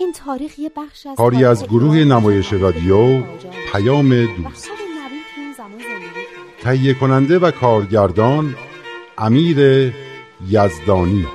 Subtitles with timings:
[0.00, 3.22] این تاریخ یه بخش از کاری از گروه نمایش رادیو
[3.72, 4.70] پیام دوست.
[6.62, 8.56] تهیه کننده و کارگردان
[9.18, 9.58] امیر
[10.48, 11.26] یزدانی.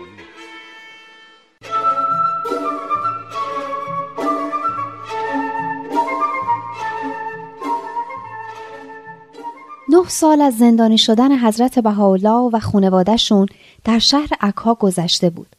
[9.89, 13.47] نه سال از زندانی شدن حضرت بهاءالله و خانوادهشون
[13.83, 15.54] در شهر عکا گذشته بود.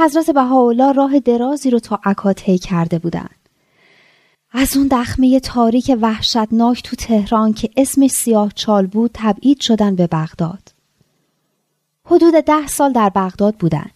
[0.00, 3.40] حضرت بهاءالله راه درازی رو تا عکا طی کرده بودند.
[4.52, 10.06] از اون دخمه تاریک وحشتناک تو تهران که اسمش سیاه چال بود تبعید شدن به
[10.06, 10.72] بغداد.
[12.06, 13.90] حدود ده سال در بغداد بودن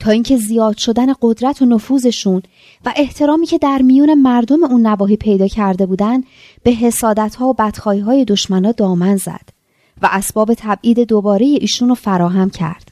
[0.00, 2.42] تا اینکه زیاد شدن قدرت و نفوذشون
[2.84, 6.22] و احترامی که در میون مردم اون نواحی پیدا کرده بودن
[6.62, 9.48] به حسادت ها و بدخواهی های دشمنا دامن زد
[10.02, 12.89] و اسباب تبعید دوباره ایشون رو فراهم کرد.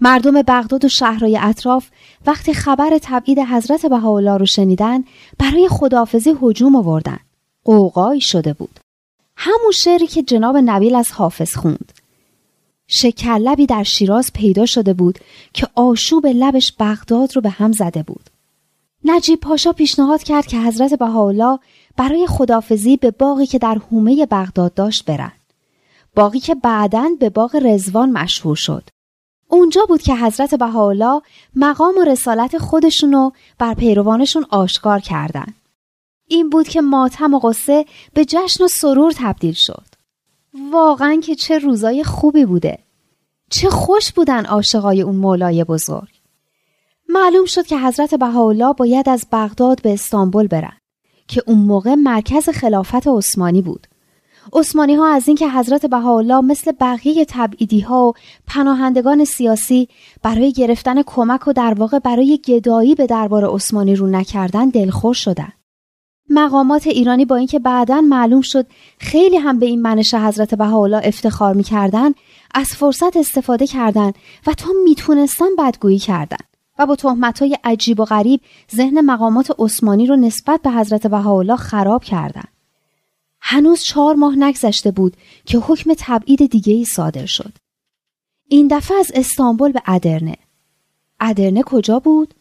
[0.00, 1.88] مردم بغداد و شهرهای اطراف
[2.26, 5.04] وقتی خبر تبعید حضرت بهاءالله رو شنیدن
[5.38, 7.18] برای خداحافظی هجوم آوردن.
[7.64, 8.80] قوقایی شده بود.
[9.36, 11.92] همون شعری که جناب نبیل از حافظ خوند.
[12.86, 15.18] شکرلبی در شیراز پیدا شده بود
[15.52, 18.30] که آشوب لبش بغداد رو به هم زده بود.
[19.04, 21.58] نجیب پاشا پیشنهاد کرد که حضرت بهاءالله
[21.96, 25.32] برای خدافزی به باقی که در حومه بغداد داشت برن.
[26.16, 28.88] باقی که بعدا به باغ رزوان مشهور شد.
[29.52, 31.22] اونجا بود که حضرت بهاءالله
[31.56, 35.54] مقام و رسالت خودشونو بر پیروانشون آشکار کردند.
[36.28, 39.86] این بود که ماتم و قصه به جشن و سرور تبدیل شد.
[40.72, 42.78] واقعا که چه روزای خوبی بوده.
[43.50, 46.10] چه خوش بودن عاشقای اون مولای بزرگ.
[47.08, 50.76] معلوم شد که حضرت بهاءالله باید از بغداد به استانبول برن
[51.28, 53.86] که اون موقع مرکز خلافت عثمانی بود.
[54.52, 58.12] عثمانی ها از اینکه حضرت بهاءالله مثل بقیه تبعیدی ها و
[58.46, 59.88] پناهندگان سیاسی
[60.22, 65.52] برای گرفتن کمک و در واقع برای گدایی به دربار عثمانی رو نکردن دلخور شدن.
[66.30, 68.66] مقامات ایرانی با اینکه بعدا معلوم شد
[68.98, 72.10] خیلی هم به این منش حضرت بهاءالله افتخار می‌کردن
[72.54, 74.14] از فرصت استفاده کردند
[74.46, 76.44] و تا می‌تونستن بدگویی کردند
[76.78, 78.40] و با تهمتهای عجیب و غریب
[78.74, 82.51] ذهن مقامات عثمانی رو نسبت به حضرت بهاءالله خراب کردند.
[83.44, 87.52] هنوز چهار ماه نگذشته بود که حکم تبعید دیگه ای صادر شد.
[88.48, 90.36] این دفعه از استانبول به ادرنه.
[91.20, 92.34] ادرنه کجا بود؟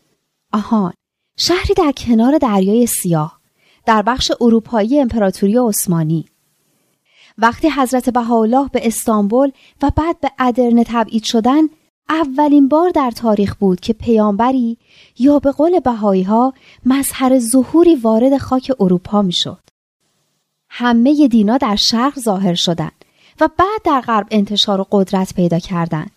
[0.54, 0.94] آهان،
[1.38, 3.42] شهری در کنار دریای سیاه.
[3.86, 6.26] در بخش اروپایی امپراتوری عثمانی
[7.38, 9.52] وقتی حضرت بهاءالله به استانبول
[9.82, 11.62] و بعد به ادرنه تبعید شدن
[12.10, 14.78] اولین بار در تاریخ بود که پیامبری
[15.20, 16.54] یا به قول بهایی ها
[16.86, 19.61] مظهر ظهوری وارد خاک اروپا می‌شد.
[20.74, 23.06] همه دینا در شرق ظاهر شدند
[23.42, 26.12] و بعد در غرب انتشار و قدرت پیدا کردند.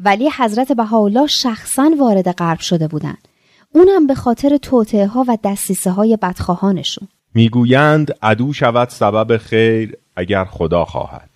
[0.00, 3.28] ولی حضرت بهاءالله شخصا وارد غرب شده بودند.
[3.72, 7.08] اونم به خاطر توطعه ها و دستیسه های بدخواهانشون.
[7.34, 11.30] می‌گویند عدو شود سبب خیر اگر خدا خواهد.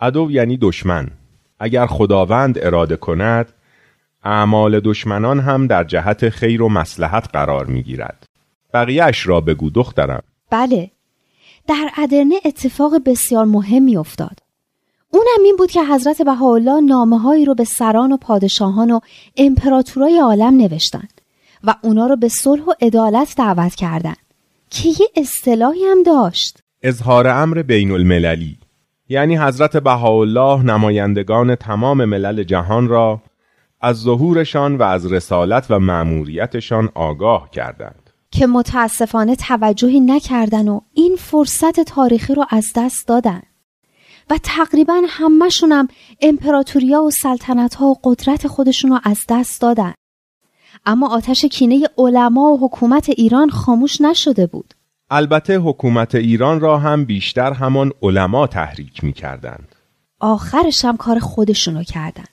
[0.00, 1.10] عدو یعنی دشمن.
[1.60, 3.52] اگر خداوند اراده کند
[4.24, 8.26] اعمال دشمنان هم در جهت خیر و مسلحت قرار می‌گیرد.
[8.74, 10.22] بقیهش را بگو دخترم.
[10.50, 10.90] بله
[11.68, 14.38] در ادرنه اتفاق بسیار مهمی افتاد
[15.10, 19.00] اونم این بود که حضرت بهاءالله نامه هایی رو به سران و پادشاهان و
[19.36, 21.20] امپراتورای عالم نوشتند
[21.64, 24.16] و اونا رو به صلح و عدالت دعوت کردند
[24.70, 26.58] که یه اصطلاحی هم داشت.
[26.82, 28.58] اظهار امر بین المللی
[29.08, 33.22] یعنی حضرت بهاءالله نمایندگان تمام ملل جهان را
[33.80, 38.09] از ظهورشان و از رسالت و مأموریتشان آگاه کردند.
[38.32, 43.42] که متاسفانه توجهی نکردن و این فرصت تاریخی رو از دست دادن
[44.30, 45.88] و تقریبا همهشونم
[46.20, 49.94] امپراتوریا و سلطنت ها و قدرت خودشون رو از دست دادن
[50.86, 54.74] اما آتش کینه علما و حکومت ایران خاموش نشده بود
[55.10, 59.74] البته حکومت ایران را هم بیشتر همان علما تحریک می کردند.
[60.20, 62.28] آخرش هم کار خودشونو کردند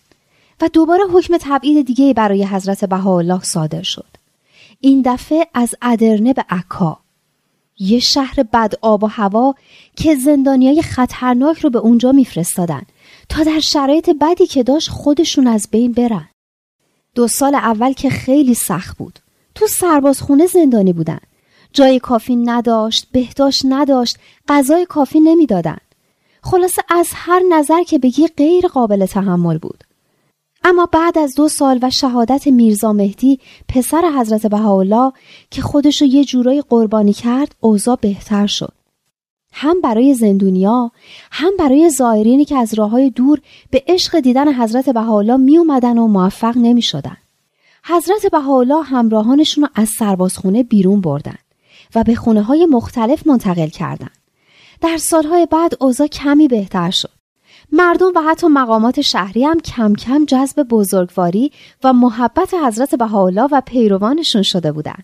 [0.61, 4.17] و دوباره حکم تبعید دیگه برای حضرت بهاءالله صادر شد.
[4.79, 7.00] این دفعه از ادرنه به عکا
[7.79, 9.56] یه شهر بد آب و هوا
[9.95, 12.81] که زندانیای خطرناک رو به اونجا میفرستادن
[13.29, 16.29] تا در شرایط بدی که داشت خودشون از بین برن.
[17.15, 19.19] دو سال اول که خیلی سخت بود.
[19.56, 21.19] تو سربازخونه زندانی بودن.
[21.73, 25.81] جای کافی نداشت بهداشت نداشت غذای کافی نمی‌دادند
[26.44, 29.83] خلاصه از هر نظر که بگی غیر قابل تحمل بود
[30.69, 35.12] اما بعد از دو سال و شهادت میرزا مهدی پسر حضرت بهاءالله
[35.52, 38.74] که خودشو یه جورایی قربانی کرد اوضاع بهتر شد
[39.52, 40.92] هم برای زندونیا
[41.31, 43.42] هم برای زائرینی که از راه های دور
[43.72, 47.18] به عشق دیدن حضرت بهاءالله می اومدن و موفق نمی شدن.
[47.84, 51.38] حضرت بهاءالله همراهانشون رو از سربازخونه بیرون بردن
[51.96, 54.18] و به خونه های مختلف منتقل کردند.
[54.81, 57.17] در سالهای بعد اوضاع کمی بهتر شد.
[57.72, 61.52] مردم و حتی مقامات شهری هم کم کم جذب بزرگواری
[61.84, 65.04] و محبت حضرت بهاءالله و پیروانشون شده بودند.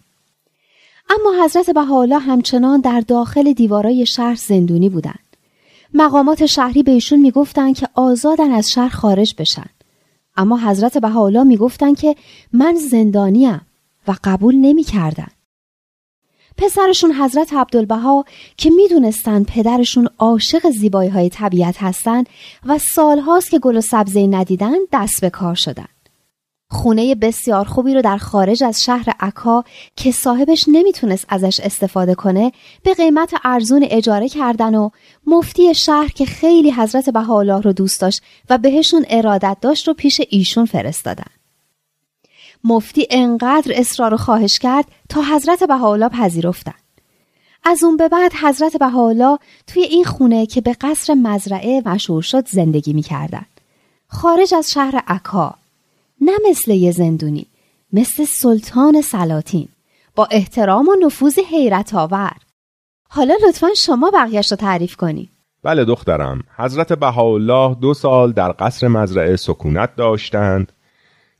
[1.09, 5.19] اما حضرت بهاءالله همچنان در داخل دیوارای شهر زندونی بودند.
[5.93, 9.69] مقامات شهری به ایشون می‌گفتند که آزادن از شهر خارج بشن.
[10.37, 12.15] اما حضرت بهاءالله می‌گفتند که
[12.53, 13.61] من زندانیم
[14.07, 15.27] و قبول نمی‌کردن.
[16.57, 18.25] پسرشون حضرت عبدالبها
[18.57, 22.29] که می‌دونستند پدرشون عاشق زیبایی های طبیعت هستند
[22.65, 25.85] و سالهاست که گل و سبزه ندیدن دست به کار شدن.
[26.73, 29.63] خونه بسیار خوبی رو در خارج از شهر عکا
[29.95, 32.51] که صاحبش نمی‌تونست ازش استفاده کنه
[32.83, 34.89] به قیمت ارزون اجاره کردن و
[35.27, 40.21] مفتی شهر که خیلی حضرت بهاءالله رو دوست داشت و بهشون ارادت داشت رو پیش
[40.29, 41.42] ایشون فرستادن.
[42.63, 46.73] مفتی انقدر اصرار و خواهش کرد تا حضرت بهاءالله پذیرفتن.
[47.63, 52.47] از اون به بعد حضرت بهاءالله توی این خونه که به قصر مزرعه مشهور شد
[52.47, 53.45] زندگی می‌کردن.
[54.13, 55.55] خارج از شهر عکا
[56.21, 57.45] نه مثل یه زندونی
[57.93, 59.67] مثل سلطان سلاطین
[60.15, 62.31] با احترام و نفوذ حیرت آور
[63.09, 65.29] حالا لطفا شما بقیش رو تعریف کنی
[65.63, 70.71] بله دخترم حضرت بهاءالله دو سال در قصر مزرعه سکونت داشتند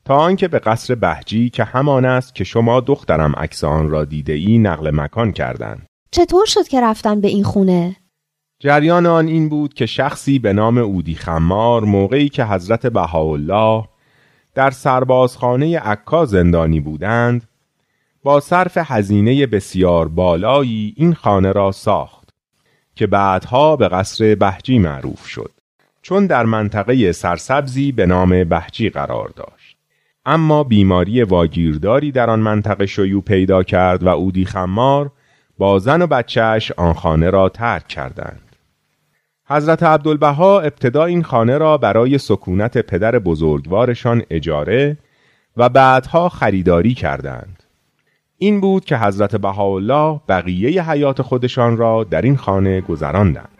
[0.04, 4.32] تا آنکه به قصر بهجی که همان است که شما دخترم عکس آن را دیده
[4.32, 5.86] ای نقل مکان کردند.
[6.10, 7.96] چطور شد که رفتن به این خونه؟
[8.60, 13.84] جریان آن این بود که شخصی به نام اودی خمار موقعی که حضرت بهاءالله
[14.54, 17.48] در سربازخانه عکا زندانی بودند
[18.22, 22.28] با صرف هزینه بسیار بالایی این خانه را ساخت
[22.94, 25.50] که بعدها به قصر بهجی معروف شد
[26.02, 29.73] چون در منطقه سرسبزی به نام بهجی قرار داشت.
[30.26, 35.10] اما بیماری واگیرداری در آن منطقه شیوع پیدا کرد و اودی خمار
[35.58, 38.40] با زن و بچهش آن خانه را ترک کردند
[39.46, 44.96] حضرت عبدالبها ابتدا این خانه را برای سکونت پدر بزرگوارشان اجاره
[45.56, 47.62] و بعدها خریداری کردند.
[48.38, 53.53] این بود که حضرت بهاءالله بقیه حیات خودشان را در این خانه گذراندند.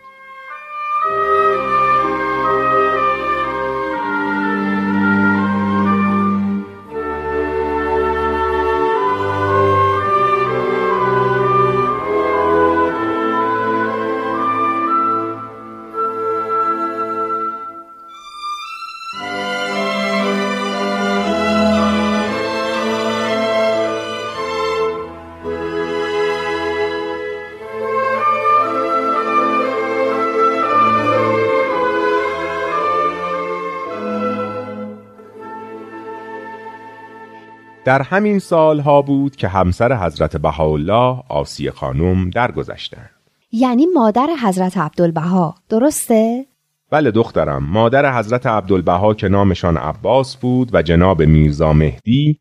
[37.84, 43.10] در همین سالها بود که همسر حضرت بهاءالله آسیه خانم درگذشتند.
[43.52, 46.46] یعنی مادر حضرت عبدالبها درسته؟
[46.90, 52.38] بله دخترم مادر حضرت عبدالبها که نامشان عباس بود و جناب میرزا مهدی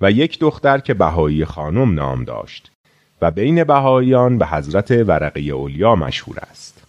[0.00, 2.72] و یک دختر که بهایی خانم نام داشت
[3.22, 6.82] و بین بهاییان به حضرت ورقه اولیا مشهور است.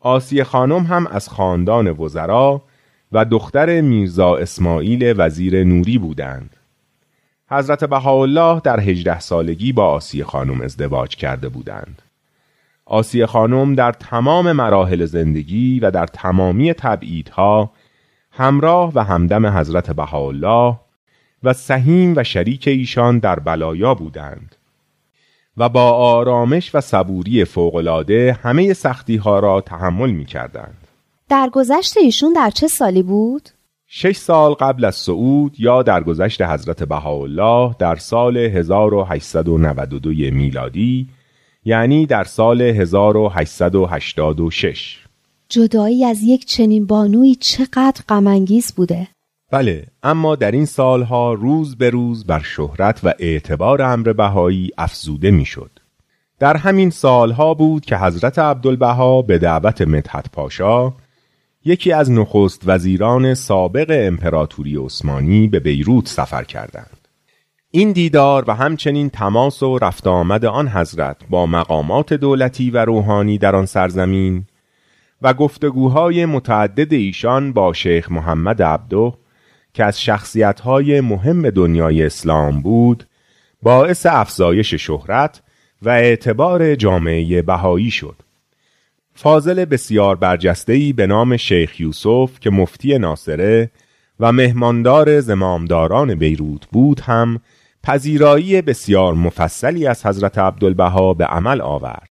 [0.00, 2.62] آسیه خانم هم از خاندان وزرا
[3.12, 6.56] و دختر میرزا اسماعیل وزیر نوری بودند
[7.50, 12.02] حضرت بهاءالله در هجده سالگی با آسیه خانم ازدواج کرده بودند.
[12.86, 17.70] آسیه خانم در تمام مراحل زندگی و در تمامی تبعیدها
[18.30, 20.76] همراه و همدم حضرت بهاءالله
[21.42, 24.56] و سهیم و شریک ایشان در بلایا بودند
[25.56, 30.86] و با آرامش و صبوری فوقالعاده همه سختی ها را تحمل می کردند.
[31.28, 33.48] در گذشت ایشون در چه سالی بود؟
[33.86, 41.08] شش سال قبل از صعود یا در گذشت حضرت بهاءالله در سال 1892 میلادی
[41.64, 44.98] یعنی در سال 1886
[45.48, 49.08] جدایی از یک چنین بانوی چقدر غمانگیز بوده
[49.50, 55.30] بله اما در این سالها روز به روز بر شهرت و اعتبار امر بهایی افزوده
[55.30, 55.70] می‌شد.
[56.38, 60.92] در همین سالها بود که حضرت عبدالبها به دعوت مدحت پاشا
[61.64, 67.08] یکی از نخست وزیران سابق امپراتوری عثمانی به بیروت سفر کردند.
[67.70, 73.38] این دیدار و همچنین تماس و رفت آمد آن حضرت با مقامات دولتی و روحانی
[73.38, 74.44] در آن سرزمین
[75.22, 79.14] و گفتگوهای متعدد ایشان با شیخ محمد عبدو
[79.74, 83.06] که از شخصیتهای مهم دنیای اسلام بود
[83.62, 85.42] باعث افزایش شهرت
[85.82, 88.16] و اعتبار جامعه بهایی شد
[89.16, 93.70] فاضل بسیار برجسته‌ای به نام شیخ یوسف که مفتی ناصره
[94.20, 97.40] و مهماندار زمامداران بیروت بود هم
[97.82, 102.10] پذیرایی بسیار مفصلی از حضرت عبدالبها به عمل آورد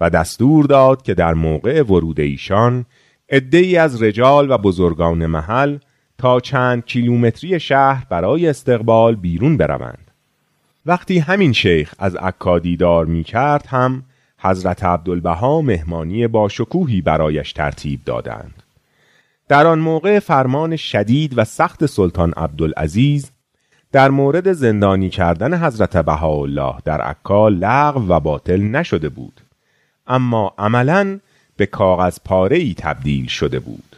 [0.00, 2.86] و دستور داد که در موقع ورود ایشان
[3.30, 5.78] عدهای از رجال و بزرگان محل
[6.18, 10.10] تا چند کیلومتری شهر برای استقبال بیرون بروند.
[10.86, 14.02] وقتی همین شیخ از عکا دیدار می کرد هم
[14.38, 18.62] حضرت عبدالبها مهمانی با شکوهی برایش ترتیب دادند.
[19.48, 23.30] در آن موقع فرمان شدید و سخت سلطان عبدالعزیز
[23.92, 29.40] در مورد زندانی کردن حضرت بهاءالله در عکا لغو و باطل نشده بود.
[30.06, 31.18] اما عملا
[31.56, 33.96] به کاغذ پاره ای تبدیل شده بود.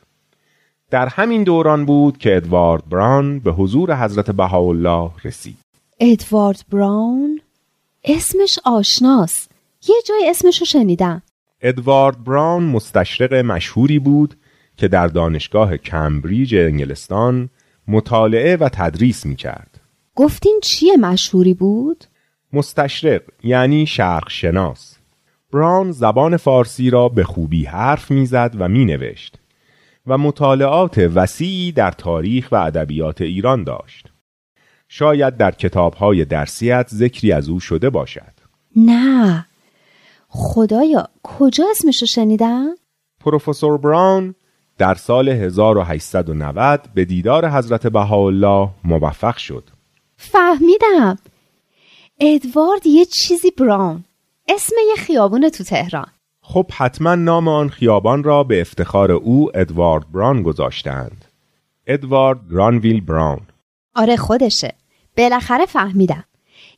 [0.91, 5.57] در همین دوران بود که ادوارد بران به حضور حضرت بهاءالله رسید.
[6.01, 7.41] ادوارد براون
[8.05, 9.50] اسمش آشناست.
[9.89, 11.23] یه جای اسمشو شنیدم
[11.61, 14.35] ادوارد براون مستشرق مشهوری بود
[14.77, 17.51] که در دانشگاه کمبریج انگلستان
[17.89, 19.81] مطالعه و تدریس می کرد.
[20.15, 22.05] گفتین چیه مشهوری بود؟
[22.53, 24.97] مستشرق یعنی شرق شناس.
[25.53, 29.37] براون زبان فارسی را به خوبی حرف می‌زد و می نوشت
[30.07, 34.07] و مطالعات وسیعی در تاریخ و ادبیات ایران داشت.
[34.89, 38.33] شاید در کتابهای درسیت ذکری از او شده باشد.
[38.77, 39.47] نه
[40.33, 42.75] خدایا کجا اسمشو شنیدم؟
[43.21, 44.35] پروفسور براون
[44.79, 49.65] در سال 1890 به دیدار حضرت بهاءالله موفق شد.
[50.17, 51.19] فهمیدم
[52.21, 54.05] ادوارد یه چیزی براون
[54.49, 56.07] اسم یه خیابون تو تهران
[56.43, 61.25] خب حتما نام آن خیابان را به افتخار او ادوارد براون گذاشتند.
[61.87, 63.41] ادوارد گرانویل براون
[63.95, 64.75] آره خودشه
[65.17, 66.25] بالاخره فهمیدم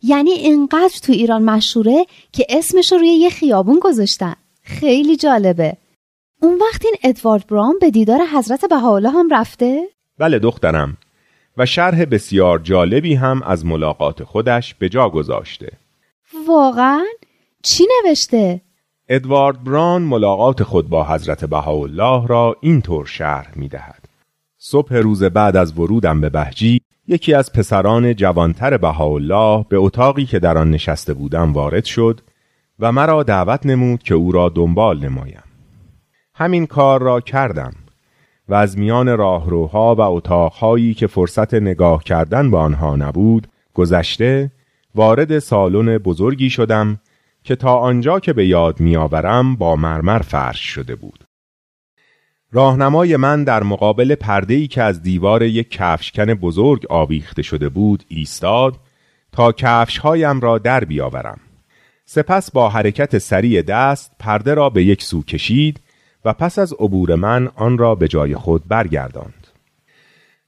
[0.02, 5.76] یعنی اینقدر تو ایران مشهوره که اسمش رو روی یه خیابون گذاشتن خیلی جالبه
[6.42, 10.96] اون وقت این ادوارد براون به دیدار حضرت بهاءالله هم رفته؟ بله دخترم
[11.56, 15.72] و شرح بسیار جالبی هم از ملاقات خودش به جا گذاشته.
[16.46, 17.04] واقعا؟
[17.62, 18.60] چی نوشته؟
[19.08, 24.04] ادوارد بران ملاقات خود با حضرت بهاءالله را اینطور شرح می دهد.
[24.58, 26.81] صبح روز بعد از ورودم به بهجی
[27.12, 32.20] یکی از پسران جوانتر بهاءالله به اتاقی که در آن نشسته بودم وارد شد
[32.78, 35.42] و مرا دعوت نمود که او را دنبال نمایم.
[36.34, 37.72] همین کار را کردم
[38.48, 44.50] و از میان راهروها و اتاقهایی که فرصت نگاه کردن به آنها نبود گذشته
[44.94, 47.00] وارد سالن بزرگی شدم
[47.44, 51.24] که تا آنجا که به یاد میآورم با مرمر فرش شده بود.
[52.54, 58.76] راهنمای من در مقابل پرده‌ای که از دیوار یک کفشکن بزرگ آویخته شده بود ایستاد
[59.32, 61.40] تا کفشهایم را در بیاورم.
[62.04, 65.80] سپس با حرکت سریع دست پرده را به یک سو کشید
[66.24, 69.46] و پس از عبور من آن را به جای خود برگرداند.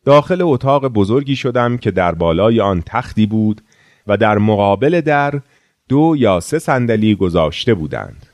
[0.05, 3.61] داخل اتاق بزرگی شدم که در بالای آن تختی بود
[4.07, 5.41] و در مقابل در
[5.89, 8.34] دو یا سه صندلی گذاشته بودند.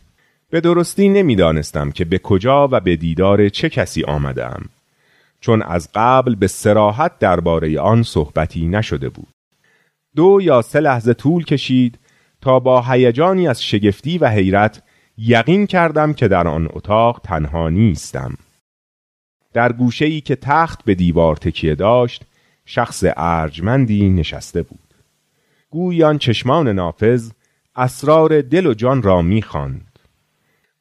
[0.50, 4.62] به درستی نمی‌دانستم که به کجا و به دیدار چه کسی آمدم
[5.40, 9.28] چون از قبل به سراحت درباره آن صحبتی نشده بود.
[10.16, 11.98] دو یا سه لحظه طول کشید
[12.40, 14.82] تا با هیجانی از شگفتی و حیرت
[15.18, 18.34] یقین کردم که در آن اتاق تنها نیستم.
[19.52, 22.24] در گوشه ای که تخت به دیوار تکیه داشت
[22.66, 24.94] شخص ارجمندی نشسته بود.
[25.70, 27.30] گویان چشمان نافذ
[27.76, 29.89] اسرار دل و جان را می‌خواند.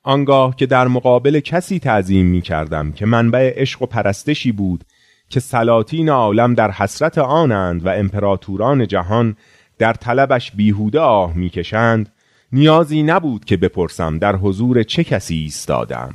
[0.03, 4.83] آنگاه که در مقابل کسی تعظیم می کردم که منبع عشق و پرستشی بود
[5.29, 9.35] که سلاطین عالم در حسرت آنند و امپراتوران جهان
[9.77, 12.11] در طلبش بیهوده آه می‌کشند
[12.51, 16.13] نیازی نبود که بپرسم در حضور چه کسی ایستادم.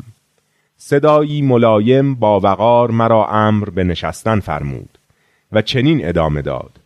[0.76, 4.98] صدایی ملایم با وقار مرا امر به نشستن فرمود
[5.52, 6.80] و چنین ادامه داد.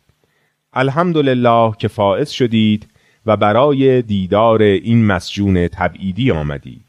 [0.72, 2.88] الحمدلله که فائز شدید
[3.26, 6.87] و برای دیدار این مسجون تبعیدی آمدید.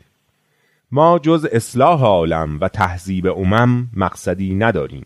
[0.91, 5.05] ما جز اصلاح عالم و تهذیب امم مقصدی نداریم.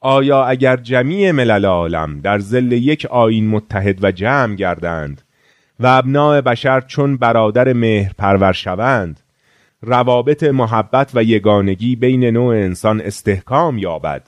[0.00, 5.22] آیا اگر جمیع ملل عالم در زل یک آین متحد و جمع گردند
[5.80, 9.20] و ابناع بشر چون برادر مهر پرور شوند
[9.82, 14.22] روابط محبت و یگانگی بین نوع انسان استحکام یابد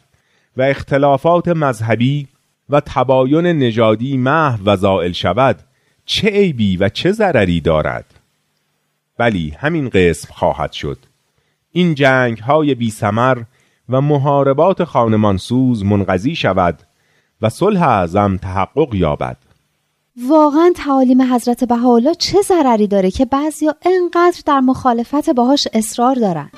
[0.57, 2.29] و اختلافات مذهبی
[2.71, 5.57] و تباین نژادی محو و زائل شود
[6.05, 8.18] چه عیبی و چه ضرری دارد؟
[9.19, 10.99] بلی همین قسم خواهد شد.
[11.73, 13.43] این جنگ های بی سمر
[13.89, 16.83] و محاربات خانمانسوز منقضی شود
[17.43, 19.37] و صلح اعظم تحقق یابد.
[20.29, 26.51] واقعا تعالیم حضرت بهاءالله چه ضرری داره که بعضیا انقدر در مخالفت باهاش اصرار دارن؟